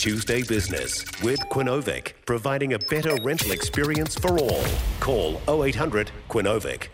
Tuesday 0.00 0.42
Business 0.42 1.04
with 1.22 1.38
Quinovic, 1.50 2.14
providing 2.24 2.72
a 2.72 2.78
better 2.78 3.16
rental 3.22 3.50
experience 3.50 4.14
for 4.14 4.38
all. 4.38 4.64
Call 4.98 5.42
0800 5.46 6.10
Quinovic. 6.30 6.88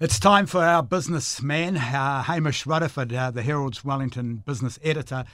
It's 0.00 0.18
time 0.18 0.46
for 0.46 0.62
our 0.62 0.82
businessman, 0.82 1.76
uh, 1.76 2.22
Hamish 2.22 2.64
Rutherford, 2.64 3.12
uh, 3.12 3.30
the 3.32 3.42
Herald's 3.42 3.84
Wellington 3.84 4.36
business 4.46 4.78
editor. 4.82 5.26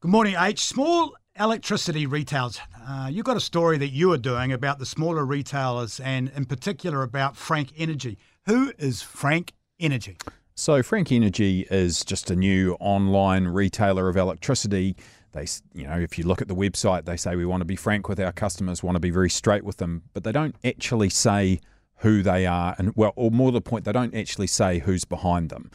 Good 0.00 0.10
morning, 0.10 0.34
H. 0.36 0.64
Small 0.64 1.14
electricity 1.38 2.06
retailers. 2.06 2.58
Uh, 2.84 3.08
you've 3.08 3.24
got 3.24 3.36
a 3.36 3.40
story 3.40 3.78
that 3.78 3.90
you 3.90 4.10
are 4.10 4.18
doing 4.18 4.50
about 4.50 4.80
the 4.80 4.86
smaller 4.86 5.24
retailers 5.24 6.00
and, 6.00 6.32
in 6.34 6.44
particular, 6.44 7.04
about 7.04 7.36
Frank 7.36 7.70
Energy. 7.78 8.18
Who 8.46 8.72
is 8.78 9.00
Frank 9.00 9.52
Energy? 9.78 10.16
So, 10.56 10.82
Frank 10.82 11.12
Energy 11.12 11.68
is 11.70 12.04
just 12.04 12.32
a 12.32 12.36
new 12.36 12.76
online 12.80 13.46
retailer 13.46 14.08
of 14.08 14.16
electricity. 14.16 14.96
They, 15.32 15.46
you 15.74 15.86
know, 15.86 15.98
if 15.98 16.18
you 16.18 16.24
look 16.24 16.42
at 16.42 16.48
the 16.48 16.54
website, 16.54 17.04
they 17.04 17.16
say 17.16 17.36
we 17.36 17.46
want 17.46 17.60
to 17.60 17.66
be 17.66 17.76
frank 17.76 18.08
with 18.08 18.18
our 18.18 18.32
customers, 18.32 18.82
want 18.82 18.96
to 18.96 19.00
be 19.00 19.10
very 19.10 19.30
straight 19.30 19.64
with 19.64 19.76
them, 19.76 20.02
but 20.12 20.24
they 20.24 20.32
don't 20.32 20.56
actually 20.64 21.10
say 21.10 21.60
who 21.98 22.22
they 22.22 22.46
are, 22.46 22.74
and 22.78 22.92
well, 22.96 23.12
or 23.14 23.30
more 23.30 23.50
to 23.50 23.54
the 23.54 23.60
point, 23.60 23.84
they 23.84 23.92
don't 23.92 24.14
actually 24.14 24.46
say 24.46 24.78
who's 24.80 25.04
behind 25.04 25.50
them. 25.50 25.70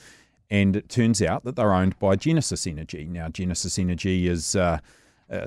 And 0.50 0.76
it 0.76 0.90
turns 0.90 1.22
out 1.22 1.44
that 1.44 1.56
they're 1.56 1.74
owned 1.74 1.98
by 2.00 2.16
Genesis 2.16 2.68
Energy. 2.68 3.06
Now, 3.06 3.30
Genesis 3.30 3.80
Energy 3.80 4.28
is. 4.28 4.56
Uh, 4.56 4.80
uh, 5.32 5.46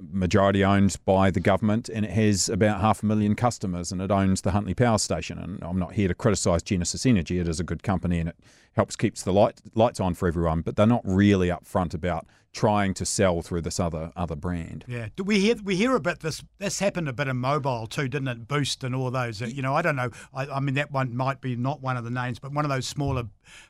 majority 0.00 0.64
owned 0.64 0.96
by 1.04 1.30
the 1.30 1.40
government, 1.40 1.88
and 1.88 2.04
it 2.04 2.10
has 2.10 2.48
about 2.48 2.80
half 2.80 3.02
a 3.02 3.06
million 3.06 3.34
customers, 3.36 3.92
and 3.92 4.00
it 4.02 4.10
owns 4.10 4.40
the 4.40 4.50
Huntly 4.50 4.74
Power 4.74 4.98
Station. 4.98 5.38
And 5.38 5.62
I'm 5.62 5.78
not 5.78 5.92
here 5.92 6.08
to 6.08 6.14
criticise 6.14 6.62
Genesis 6.62 7.06
Energy; 7.06 7.38
it 7.38 7.46
is 7.46 7.60
a 7.60 7.64
good 7.64 7.82
company, 7.82 8.18
and 8.18 8.28
it 8.28 8.36
helps 8.74 8.96
keeps 8.96 9.22
the 9.22 9.32
light, 9.32 9.60
lights 9.74 10.00
on 10.00 10.14
for 10.14 10.26
everyone. 10.26 10.62
But 10.62 10.76
they're 10.76 10.86
not 10.86 11.02
really 11.04 11.48
upfront 11.48 11.94
about 11.94 12.26
trying 12.52 12.94
to 12.94 13.04
sell 13.04 13.42
through 13.42 13.60
this 13.60 13.78
other 13.78 14.10
other 14.16 14.34
brand. 14.34 14.84
Yeah, 14.88 15.08
do 15.14 15.22
we 15.22 15.38
hear 15.38 15.56
we 15.62 15.76
hear 15.76 15.94
about 15.94 16.20
this? 16.20 16.42
This 16.58 16.80
happened 16.80 17.08
a 17.08 17.12
bit 17.12 17.28
in 17.28 17.36
mobile 17.36 17.86
too, 17.86 18.08
didn't 18.08 18.28
it? 18.28 18.48
Boost 18.48 18.82
and 18.82 18.94
all 18.94 19.10
those. 19.10 19.40
You 19.40 19.62
know, 19.62 19.74
I 19.74 19.82
don't 19.82 19.96
know. 19.96 20.10
I, 20.34 20.46
I 20.46 20.60
mean, 20.60 20.74
that 20.74 20.90
one 20.90 21.14
might 21.14 21.40
be 21.40 21.54
not 21.54 21.80
one 21.80 21.96
of 21.96 22.04
the 22.04 22.10
names, 22.10 22.38
but 22.38 22.52
one 22.52 22.64
of 22.64 22.70
those 22.70 22.88
smaller. 22.88 23.24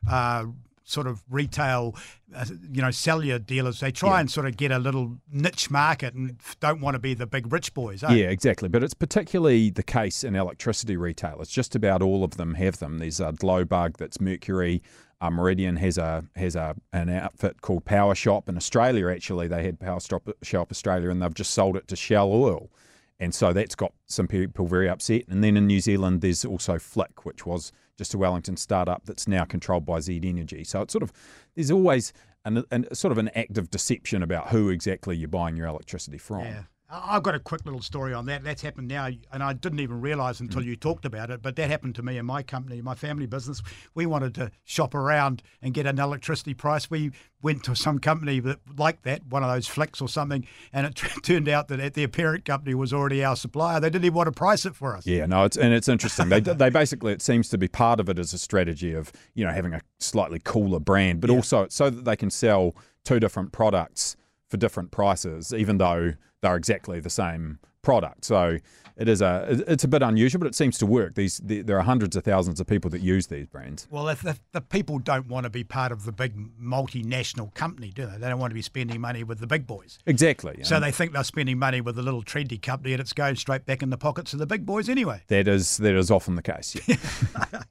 Uh, 0.08 0.46
sort 0.86 1.06
of 1.08 1.22
retail, 1.28 1.94
uh, 2.34 2.46
you 2.72 2.80
know, 2.80 2.90
cellular 2.90 3.38
dealers. 3.38 3.80
They 3.80 3.90
try 3.90 4.14
yeah. 4.14 4.20
and 4.20 4.30
sort 4.30 4.46
of 4.46 4.56
get 4.56 4.70
a 4.70 4.78
little 4.78 5.18
niche 5.30 5.70
market 5.70 6.14
and 6.14 6.38
don't 6.60 6.80
want 6.80 6.94
to 6.94 6.98
be 6.98 7.12
the 7.12 7.26
big 7.26 7.52
rich 7.52 7.74
boys. 7.74 8.02
Eh? 8.04 8.14
Yeah, 8.14 8.26
exactly. 8.26 8.68
But 8.68 8.82
it's 8.82 8.94
particularly 8.94 9.70
the 9.70 9.82
case 9.82 10.24
in 10.24 10.36
electricity 10.36 10.96
retail. 10.96 11.38
It's 11.40 11.50
just 11.50 11.74
about 11.74 12.02
all 12.02 12.24
of 12.24 12.36
them 12.36 12.54
have 12.54 12.78
them. 12.78 12.98
There's 12.98 13.20
a 13.20 13.32
Globug 13.32 13.96
that's 13.96 14.20
Mercury. 14.20 14.82
Uh, 15.20 15.30
Meridian 15.30 15.76
has 15.76 15.98
a 15.98 16.24
has 16.36 16.56
a 16.56 16.76
an 16.92 17.08
outfit 17.08 17.62
called 17.62 17.84
Power 17.84 18.14
Shop 18.14 18.48
in 18.48 18.56
Australia. 18.56 19.08
Actually, 19.08 19.48
they 19.48 19.64
had 19.64 19.80
Power 19.80 19.98
Shop, 19.98 20.28
Shop 20.42 20.70
Australia, 20.70 21.10
and 21.10 21.22
they've 21.22 21.34
just 21.34 21.52
sold 21.52 21.74
it 21.76 21.88
to 21.88 21.96
Shell 21.96 22.30
Oil, 22.30 22.70
and 23.18 23.34
so 23.34 23.54
that's 23.54 23.74
got 23.74 23.94
some 24.04 24.28
people 24.28 24.66
very 24.66 24.90
upset. 24.90 25.22
And 25.28 25.42
then 25.42 25.56
in 25.56 25.66
New 25.66 25.80
Zealand, 25.80 26.20
there's 26.20 26.44
also 26.44 26.78
Flick, 26.78 27.24
which 27.24 27.46
was 27.46 27.72
just 27.96 28.14
a 28.14 28.18
Wellington 28.18 28.56
startup 28.56 29.04
that's 29.04 29.26
now 29.26 29.44
controlled 29.44 29.86
by 29.86 30.00
Z 30.00 30.20
Energy. 30.24 30.64
So 30.64 30.82
it's 30.82 30.92
sort 30.92 31.02
of 31.02 31.12
there's 31.54 31.70
always 31.70 32.12
an, 32.44 32.64
an, 32.70 32.94
sort 32.94 33.12
of 33.12 33.18
an 33.18 33.28
act 33.34 33.58
of 33.58 33.70
deception 33.70 34.22
about 34.22 34.48
who 34.48 34.68
exactly 34.68 35.16
you're 35.16 35.28
buying 35.28 35.56
your 35.56 35.66
electricity 35.66 36.18
from. 36.18 36.40
Yeah. 36.40 36.62
I've 36.88 37.24
got 37.24 37.34
a 37.34 37.40
quick 37.40 37.64
little 37.64 37.82
story 37.82 38.14
on 38.14 38.26
that. 38.26 38.44
That's 38.44 38.62
happened 38.62 38.86
now, 38.86 39.08
and 39.32 39.42
I 39.42 39.54
didn't 39.54 39.80
even 39.80 40.00
realise 40.00 40.38
until 40.38 40.62
mm. 40.62 40.66
you 40.66 40.76
talked 40.76 41.04
about 41.04 41.30
it. 41.30 41.42
But 41.42 41.56
that 41.56 41.68
happened 41.68 41.96
to 41.96 42.02
me 42.02 42.16
in 42.16 42.24
my 42.26 42.44
company, 42.44 42.80
my 42.80 42.94
family 42.94 43.26
business. 43.26 43.60
We 43.94 44.06
wanted 44.06 44.36
to 44.36 44.52
shop 44.64 44.94
around 44.94 45.42
and 45.62 45.74
get 45.74 45.86
an 45.86 45.98
electricity 45.98 46.54
price. 46.54 46.88
We 46.88 47.10
went 47.42 47.64
to 47.64 47.74
some 47.74 47.98
company 47.98 48.38
that 48.40 48.60
like 48.76 49.02
that, 49.02 49.26
one 49.26 49.42
of 49.42 49.50
those 49.50 49.66
flicks 49.66 50.00
or 50.00 50.08
something, 50.08 50.46
and 50.72 50.86
it 50.86 50.94
turned 51.24 51.48
out 51.48 51.66
that 51.68 51.94
their 51.94 52.08
parent 52.08 52.44
company 52.44 52.74
was 52.74 52.92
already 52.92 53.24
our 53.24 53.34
supplier. 53.34 53.80
They 53.80 53.90
didn't 53.90 54.04
even 54.04 54.16
want 54.16 54.28
to 54.28 54.32
price 54.32 54.64
it 54.64 54.76
for 54.76 54.96
us. 54.96 55.06
Yeah, 55.06 55.26
no, 55.26 55.44
it's 55.44 55.56
and 55.56 55.74
it's 55.74 55.88
interesting. 55.88 56.28
they 56.28 56.40
they 56.40 56.70
basically 56.70 57.12
it 57.12 57.22
seems 57.22 57.48
to 57.48 57.58
be 57.58 57.66
part 57.66 57.98
of 57.98 58.08
it 58.08 58.18
as 58.18 58.32
a 58.32 58.38
strategy 58.38 58.94
of 58.94 59.12
you 59.34 59.44
know 59.44 59.50
having 59.50 59.74
a 59.74 59.80
slightly 59.98 60.40
cooler 60.42 60.78
brand, 60.78 61.20
but 61.20 61.30
yeah. 61.30 61.36
also 61.36 61.66
so 61.68 61.90
that 61.90 62.04
they 62.04 62.16
can 62.16 62.30
sell 62.30 62.76
two 63.04 63.18
different 63.18 63.50
products 63.50 64.16
for 64.56 64.60
different 64.60 64.90
prices, 64.90 65.52
even 65.52 65.78
though 65.78 66.14
they're 66.40 66.56
exactly 66.56 67.00
the 67.00 67.10
same 67.10 67.58
product. 67.82 68.24
So 68.24 68.58
it 68.96 69.08
is 69.08 69.20
a 69.20 69.62
it's 69.68 69.84
a 69.84 69.88
bit 69.88 70.02
unusual, 70.02 70.40
but 70.40 70.48
it 70.48 70.54
seems 70.54 70.78
to 70.78 70.86
work. 70.86 71.14
These 71.14 71.38
the, 71.44 71.62
there 71.62 71.78
are 71.78 71.82
hundreds 71.82 72.16
of 72.16 72.24
thousands 72.24 72.60
of 72.60 72.66
people 72.66 72.90
that 72.90 73.00
use 73.00 73.26
these 73.26 73.46
brands. 73.46 73.86
Well, 73.90 74.08
if 74.08 74.22
the, 74.22 74.38
the, 74.52 74.62
people 74.62 74.98
don't 74.98 75.28
want 75.28 75.44
to 75.44 75.50
be 75.50 75.62
part 75.62 75.92
of 75.92 76.04
the 76.04 76.12
big 76.12 76.34
multinational 76.58 77.52
company, 77.54 77.92
do 77.94 78.06
they? 78.06 78.16
They 78.16 78.28
don't 78.28 78.38
want 78.38 78.50
to 78.50 78.54
be 78.54 78.62
spending 78.62 79.00
money 79.00 79.22
with 79.22 79.38
the 79.38 79.46
big 79.46 79.66
boys. 79.66 79.98
Exactly. 80.06 80.58
So 80.62 80.80
they 80.80 80.90
think 80.90 81.12
they're 81.12 81.24
spending 81.24 81.58
money 81.58 81.80
with 81.82 81.98
a 81.98 82.02
little 82.02 82.22
trendy 82.22 82.60
company, 82.60 82.92
and 82.92 83.00
it's 83.00 83.12
going 83.12 83.36
straight 83.36 83.66
back 83.66 83.82
in 83.82 83.90
the 83.90 83.98
pockets 83.98 84.32
of 84.32 84.38
the 84.38 84.46
big 84.46 84.64
boys 84.64 84.88
anyway. 84.88 85.22
That 85.28 85.46
is 85.46 85.76
that 85.76 85.94
is 85.94 86.10
often 86.10 86.34
the 86.34 86.42
case. 86.42 86.76
Yeah. 86.86 86.96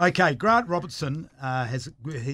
okay, 0.00 0.34
Grant 0.34 0.68
Robertson 0.68 1.30
uh, 1.40 1.64
has 1.66 1.88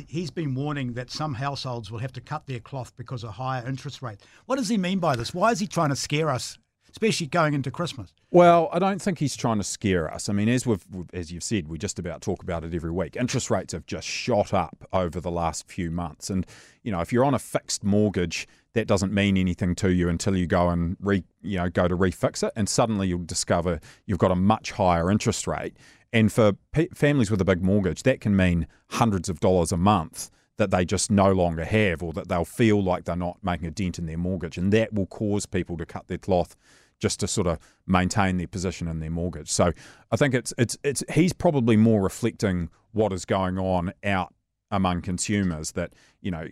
he's 0.09 0.31
been 0.31 0.55
warning 0.55 0.95
that 0.95 1.11
some 1.11 1.35
households 1.35 1.91
will 1.91 1.99
have 1.99 2.13
to 2.13 2.21
cut 2.21 2.47
their 2.47 2.61
cloth 2.61 2.93
because 2.97 3.25
of 3.25 3.31
higher 3.31 3.67
interest 3.67 4.03
rates. 4.03 4.25
What 4.47 4.57
does 4.57 4.69
he 4.69 4.79
mean 4.79 4.99
by 4.99 5.17
this? 5.17 5.35
Why 5.35 5.51
is 5.51 5.61
he 5.61 5.67
trying 5.67 5.91
to 5.91 5.97
scare 5.97 6.31
us 6.31 6.59
especially 6.93 7.27
going 7.27 7.55
into 7.55 7.71
Christmas. 7.71 8.13
Well, 8.31 8.69
I 8.73 8.79
don't 8.79 9.01
think 9.01 9.19
he's 9.19 9.37
trying 9.37 9.59
to 9.59 9.65
scare 9.65 10.13
us. 10.13 10.29
I 10.29 10.33
mean, 10.33 10.49
as 10.49 10.67
we've 10.67 10.85
as 11.13 11.33
you've 11.33 11.43
said, 11.43 11.69
we 11.69 11.79
just 11.79 11.99
about 11.99 12.21
talk 12.21 12.43
about 12.43 12.65
it 12.65 12.75
every 12.75 12.91
week. 12.91 13.17
Interest 13.17 13.51
rates 13.51 13.73
have 13.73 13.87
just 13.87 14.07
shot 14.07 14.55
up 14.55 14.87
over 14.93 15.21
the 15.21 15.31
last 15.31 15.67
few 15.67 15.91
months, 15.91 16.31
and 16.31 16.47
you 16.83 16.93
know, 16.93 17.01
if 17.01 17.13
you're 17.13 17.25
on 17.25 17.35
a 17.35 17.39
fixed 17.39 17.83
mortgage, 17.83 18.47
that 18.75 18.87
doesn't 18.87 19.13
mean 19.13 19.37
anything 19.37 19.75
to 19.77 19.93
you 19.93 20.09
until 20.09 20.37
you 20.37 20.47
go 20.47 20.69
and 20.69 20.97
re, 21.01 21.23
you 21.43 21.59
know 21.59 21.69
go 21.69 21.89
to 21.89 21.97
refix 21.97 22.43
it, 22.47 22.53
and 22.57 22.69
suddenly 22.69 23.09
you'll 23.09 23.25
discover 23.25 23.81
you've 24.07 24.19
got 24.19 24.31
a 24.31 24.37
much 24.37 24.73
higher 24.73 25.11
interest 25.11 25.47
rate. 25.47 25.77
And 26.13 26.31
for 26.31 26.53
families 26.95 27.31
with 27.31 27.41
a 27.41 27.45
big 27.45 27.63
mortgage, 27.63 28.03
that 28.03 28.21
can 28.21 28.37
mean 28.37 28.67
hundreds 28.91 29.29
of 29.29 29.41
dollars 29.41 29.73
a 29.73 29.79
month 29.79 30.31
that 30.59 30.71
they 30.71 30.85
just 30.85 31.11
no 31.11 31.33
longer 31.33 31.65
have, 31.65 32.03
or 32.03 32.13
that 32.13 32.29
they'll 32.29 32.45
feel 32.45 32.83
like 32.83 33.05
they're 33.05 33.17
not 33.17 33.39
making 33.43 33.67
a 33.67 33.71
dent 33.71 33.99
in 33.99 34.07
their 34.07 34.19
mortgage, 34.19 34.59
and 34.59 34.73
that 34.73 34.93
will 34.93 35.07
cause 35.07 35.47
people 35.47 35.77
to 35.79 35.87
cut 35.87 36.09
their 36.09 36.19
cloth 36.19 36.57
just 37.01 37.19
to 37.21 37.27
sort 37.27 37.49
of 37.49 37.59
maintain 37.87 38.37
their 38.37 38.47
position 38.47 38.87
in 38.87 39.01
their 39.01 39.11
mortgage. 39.11 39.51
So 39.51 39.73
I 40.13 40.17
think 40.17 40.35
it's 40.35 40.55
it's 40.57 40.79
it's 40.85 41.03
he's 41.13 41.33
probably 41.33 41.77
more 41.77 42.01
reflecting 42.01 42.69
what 42.93 43.13
is 43.13 43.25
going 43.25 43.59
on 43.59 43.93
out 44.05 44.33
among 44.71 45.03
consumers 45.03 45.73
that 45.73 45.95
you 46.21 46.31
know 46.31 46.47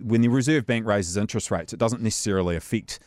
when 0.00 0.20
the 0.20 0.28
Reserve 0.28 0.66
Bank 0.66 0.86
raises 0.86 1.16
interest 1.16 1.50
rates, 1.50 1.72
it 1.72 1.78
doesn't 1.78 2.02
necessarily 2.02 2.56
affect 2.56 2.98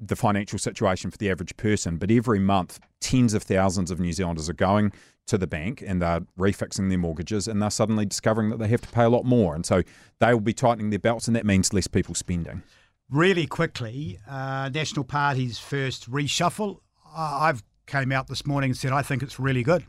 the 0.00 0.16
financial 0.16 0.58
situation 0.58 1.10
for 1.10 1.16
the 1.16 1.30
average 1.30 1.56
person, 1.56 1.96
but 1.96 2.10
every 2.10 2.38
month 2.38 2.80
tens 3.00 3.34
of 3.34 3.42
thousands 3.42 3.90
of 3.90 3.98
New 3.98 4.12
Zealanders 4.12 4.48
are 4.48 4.54
going 4.54 4.92
to 5.26 5.38
the 5.38 5.46
bank 5.46 5.82
and 5.86 6.02
they're 6.02 6.20
refixing 6.38 6.88
their 6.88 6.98
mortgages 6.98 7.48
and 7.48 7.62
they're 7.62 7.70
suddenly 7.70 8.04
discovering 8.04 8.50
that 8.50 8.58
they 8.58 8.68
have 8.68 8.80
to 8.82 8.88
pay 8.88 9.04
a 9.04 9.08
lot 9.08 9.24
more. 9.24 9.54
And 9.54 9.64
so 9.64 9.82
they 10.18 10.34
will 10.34 10.40
be 10.40 10.52
tightening 10.52 10.90
their 10.90 10.98
belts 10.98 11.26
and 11.26 11.36
that 11.36 11.46
means 11.46 11.72
less 11.72 11.86
people 11.86 12.14
spending 12.14 12.62
really 13.10 13.46
quickly, 13.46 14.18
uh, 14.28 14.70
National 14.72 15.04
Party's 15.04 15.58
first 15.58 16.10
reshuffle. 16.10 16.78
Uh, 17.06 17.38
I've 17.40 17.62
came 17.86 18.12
out 18.12 18.28
this 18.28 18.46
morning 18.46 18.70
and 18.70 18.76
said 18.76 18.92
I 18.92 19.02
think 19.02 19.22
it's 19.22 19.40
really 19.40 19.62
good. 19.62 19.84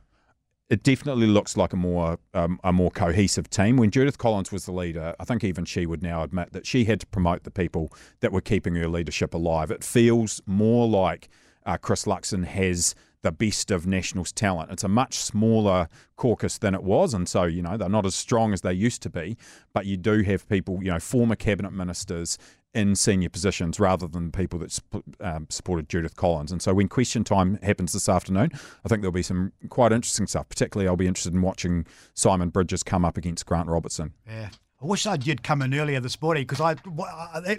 It 0.71 0.83
definitely 0.83 1.27
looks 1.27 1.57
like 1.57 1.73
a 1.73 1.75
more 1.75 2.17
um, 2.33 2.57
a 2.63 2.71
more 2.71 2.91
cohesive 2.91 3.49
team. 3.49 3.75
When 3.75 3.91
Judith 3.91 4.17
Collins 4.17 4.53
was 4.53 4.65
the 4.65 4.71
leader, 4.71 5.13
I 5.19 5.25
think 5.25 5.43
even 5.43 5.65
she 5.65 5.85
would 5.85 6.01
now 6.01 6.23
admit 6.23 6.53
that 6.53 6.65
she 6.65 6.85
had 6.85 7.01
to 7.01 7.07
promote 7.07 7.43
the 7.43 7.51
people 7.51 7.91
that 8.21 8.31
were 8.31 8.39
keeping 8.39 8.75
her 8.75 8.87
leadership 8.87 9.33
alive. 9.33 9.69
It 9.69 9.83
feels 9.83 10.41
more 10.45 10.87
like 10.87 11.27
uh, 11.65 11.75
Chris 11.75 12.05
Luxon 12.05 12.45
has 12.45 12.95
the 13.23 13.31
best 13.31 13.71
of 13.71 13.85
Nationals 13.85 14.31
talent. 14.31 14.71
It's 14.71 14.83
a 14.83 14.87
much 14.89 15.15
smaller 15.15 15.87
caucus 16.15 16.57
than 16.57 16.73
it 16.73 16.83
was, 16.83 17.13
and 17.13 17.27
so 17.27 17.43
you 17.43 17.61
know 17.61 17.77
they're 17.77 17.89
not 17.89 18.05
as 18.05 18.15
strong 18.15 18.53
as 18.53 18.61
they 18.61 18.73
used 18.73 19.01
to 19.03 19.09
be. 19.09 19.37
But 19.73 19.85
you 19.85 19.97
do 19.97 20.23
have 20.23 20.47
people, 20.49 20.83
you 20.83 20.91
know, 20.91 20.99
former 20.99 21.35
cabinet 21.35 21.71
ministers 21.71 22.37
in 22.73 22.95
senior 22.95 23.29
positions 23.29 23.79
rather 23.79 24.07
than 24.07 24.31
people 24.31 24.57
that 24.59 24.79
um, 25.19 25.45
supported 25.49 25.89
Judith 25.89 26.15
Collins. 26.15 26.51
And 26.51 26.61
so 26.61 26.73
when 26.73 26.87
question 26.87 27.23
time 27.23 27.59
happens 27.61 27.91
this 27.91 28.07
afternoon, 28.07 28.49
I 28.85 28.87
think 28.87 29.01
there'll 29.01 29.11
be 29.11 29.23
some 29.23 29.51
quite 29.69 29.91
interesting 29.91 30.27
stuff. 30.27 30.47
Particularly, 30.49 30.87
I'll 30.87 30.95
be 30.95 31.07
interested 31.07 31.33
in 31.33 31.41
watching 31.41 31.85
Simon 32.13 32.49
Bridges 32.49 32.83
come 32.83 33.03
up 33.03 33.17
against 33.17 33.45
Grant 33.45 33.67
Robertson. 33.67 34.13
Yeah, 34.25 34.49
I 34.81 34.85
wish 34.85 35.05
I'd 35.05 35.43
come 35.43 35.61
in 35.61 35.73
earlier 35.73 35.99
this 35.99 36.19
morning 36.21 36.43
because 36.43 36.59
I, 36.59 36.75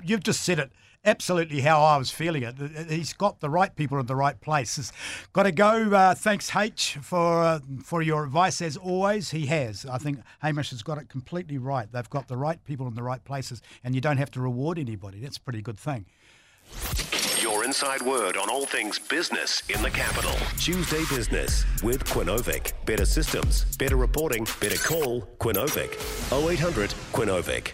you've 0.05 0.25
just 0.25 0.43
said 0.43 0.59
it 0.59 0.73
absolutely 1.05 1.61
how 1.61 1.83
I 1.83 1.97
was 1.97 2.11
feeling 2.11 2.43
it. 2.43 2.57
He's 2.91 3.13
got 3.13 3.41
the 3.41 3.51
right 3.51 3.75
people 3.75 3.99
in 3.99 4.07
the 4.07 4.17
right 4.17 4.41
places. 4.41 4.93
got 5.33 5.45
to 5.45 5.53
go. 5.53 5.91
Uh, 5.93 6.15
thanks, 6.15 6.55
H, 6.55 6.99
for 7.01 7.43
uh, 7.43 7.61
for 7.83 8.03
your 8.03 8.25
advice 8.25 8.61
as 8.61 8.77
always. 8.77 9.31
He 9.31 9.47
has. 9.47 9.87
I 9.87 9.99
think 9.99 10.21
Hamish 10.41 10.71
has 10.71 10.83
got 10.83 10.99
it 10.99 11.09
completely 11.09 11.59
right. 11.59 11.91
They've 11.91 12.11
got 12.11 12.29
the 12.29 12.37
right 12.37 12.63
people 12.65 12.87
in 12.89 12.95
the 12.95 13.03
right 13.03 13.25
places, 13.25 13.63
and 13.85 13.95
you 13.95 14.01
don't 14.01 14.19
have 14.19 14.31
to 14.33 14.41
reward 14.41 14.79
anybody. 14.79 15.21
That's 15.21 15.37
a 15.37 15.41
pretty 15.41 15.63
good 15.63 15.79
thing. 15.79 16.07
Your 17.43 17.65
inside 17.65 18.01
word 18.03 18.37
on 18.37 18.49
all 18.49 18.67
things 18.67 19.01
business 19.01 19.65
in 19.69 19.83
the 19.83 19.91
capital. 19.91 20.31
Tuesday 20.61 21.03
Business 21.11 21.65
with 21.83 22.05
Quinovic. 22.05 22.71
Better 22.87 23.05
systems, 23.05 23.65
better 23.79 23.97
reporting, 23.97 24.47
better 24.61 24.77
call. 24.77 25.23
Quinovic. 25.41 25.91
0800 26.33 26.91
Quinovic. 27.13 27.71